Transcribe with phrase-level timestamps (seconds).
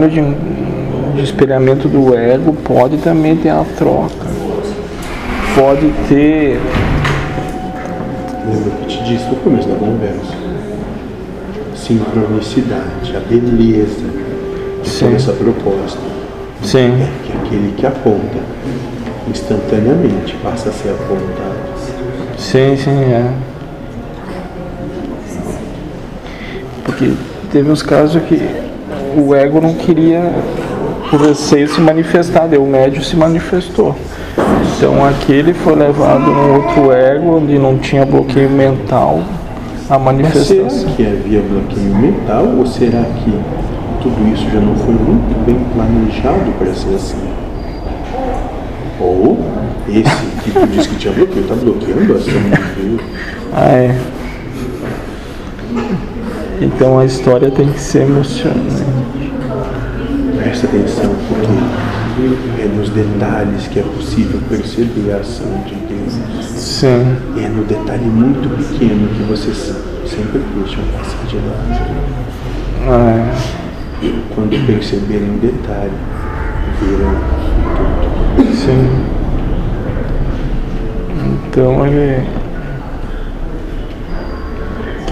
[0.00, 4.26] de, de espelhamento do ego pode também ter a troca.
[5.54, 6.60] Pode ter.
[8.44, 10.34] Lembra que te disse no começo da conversa?
[11.76, 14.04] Sincronicidade, a beleza
[14.82, 15.04] de Sim.
[15.04, 16.00] toda essa proposta.
[16.62, 16.88] Sim.
[17.00, 18.40] É que aquele que aponta
[19.28, 21.54] instantaneamente passa a ser apontado.
[22.36, 23.32] Sim, sim, é.
[26.84, 27.12] Porque
[27.52, 28.63] teve uns casos que
[29.20, 30.20] o ego não queria,
[31.10, 33.94] por receio, se manifestar, daí o médio se manifestou.
[34.76, 39.20] Então aquele foi levado num outro ego, onde não tinha bloqueio mental,
[39.88, 40.90] a Mas será manifestação.
[40.96, 43.32] que havia bloqueio mental ou será que
[44.02, 47.28] tudo isso já não foi muito bem planejado para ser assim?
[49.00, 49.38] Ou
[49.88, 53.00] esse que tu disse que tinha bloqueio está bloqueando a ação de Deus?
[53.52, 53.94] Ah, é.
[56.60, 58.84] Então a história tem que ser emocionante.
[60.36, 66.14] Presta atenção, porque é nos detalhes que é possível perceber a ação de Deus.
[66.44, 69.74] Sim, É no detalhe muito pequeno que vocês
[70.06, 71.80] sempre deixam passar de lado.
[72.88, 73.34] ah,
[74.34, 75.92] Quando perceberem o detalhe,
[76.80, 77.14] viram
[78.38, 78.54] é.
[78.54, 78.90] sim.
[81.48, 82.22] Então ele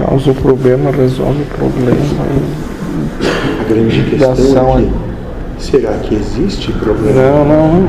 [0.02, 1.96] causa o problema, resolve o problema.
[3.60, 7.22] A grande questão é que, será que existe problema?
[7.22, 7.88] Não, não.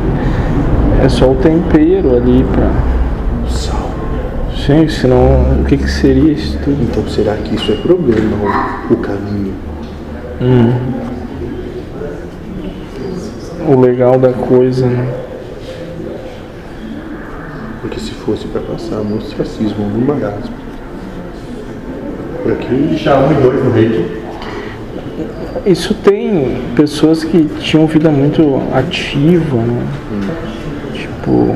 [1.03, 2.71] É só o tempero ali para.
[3.49, 3.89] Sal.
[4.55, 6.81] Sim, senão o que, que seria isso tudo?
[6.83, 8.37] Então será que isso é problema
[8.89, 9.53] ou o caminho?
[13.67, 15.13] O legal da coisa, né?
[17.81, 20.62] Porque se fosse para passar no ostracismo no marasmo,
[22.43, 24.05] por aqui Deixar um e dois no reiki.
[25.65, 29.87] Isso tem pessoas que tinham vida muito ativa, né?
[30.93, 31.55] Tipo,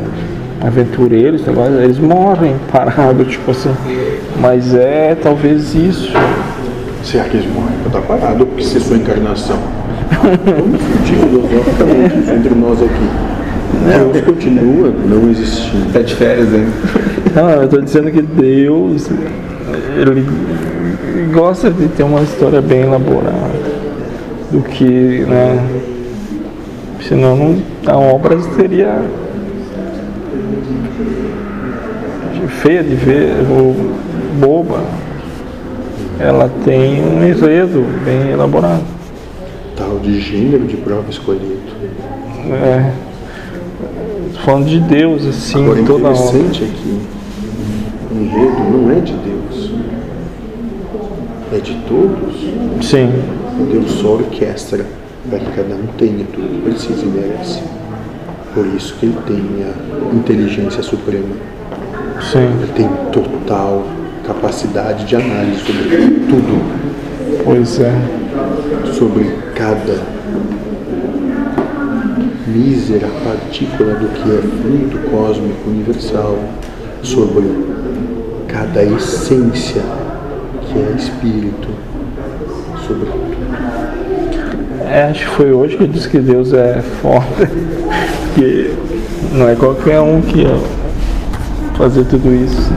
[0.61, 1.41] aventureiros,
[1.81, 3.75] eles morrem parados, tipo assim.
[4.39, 6.14] Mas é talvez isso.
[7.04, 9.58] será que eles morrem para estar parado ou porque se sua encarnação?
[10.17, 13.36] Vamos discutir filosoficamente entre nós aqui.
[14.14, 15.92] Deus continua não existindo.
[15.94, 16.72] Tá de férias ainda.
[17.36, 19.10] Não, eu tô dizendo que Deus,
[20.00, 20.26] ele
[21.33, 23.78] gosta de ter uma história bem elaborada.
[24.52, 25.67] Do que, né?
[27.08, 29.02] Senão não, a obra seria
[32.61, 33.76] feia de ver, ou
[34.39, 34.82] boba.
[36.20, 38.84] Ela tem um enredo bem elaborado.
[39.76, 41.60] Tal de gênero de prova escolhido.
[42.52, 42.92] É,
[44.43, 46.17] falando de Deus, assim, Agora, toda hora.
[46.17, 46.99] interessante é que
[48.14, 49.71] o enredo não é de Deus,
[51.54, 52.87] é de todos.
[52.87, 53.11] Sim,
[53.71, 54.86] Deus só orquestra
[55.30, 57.61] para que cada um tenha tudo que precisa e merece.
[58.54, 61.36] Por isso que ele tem a inteligência suprema.
[62.21, 63.83] sim, Ele tem total
[64.26, 65.83] capacidade de análise sobre
[66.27, 67.93] tudo, pois é.
[68.93, 70.02] sobre cada
[72.47, 76.37] mísera partícula do que é fluido cósmico universal,
[77.03, 77.45] sobre
[78.47, 79.81] cada essência
[80.61, 81.67] que é espírito,
[82.87, 83.37] sobre tudo.
[84.89, 87.49] É, acho que foi hoje que disse que Deus é foda.
[88.33, 88.71] Porque
[89.33, 90.57] não é qualquer um que ia
[91.77, 92.71] fazer tudo isso.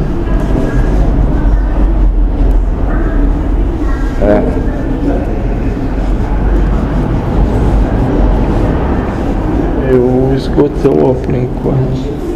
[4.22, 4.69] É.
[10.40, 12.29] Eu esgotou por enquanto.